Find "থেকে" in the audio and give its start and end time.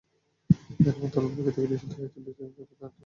1.55-1.67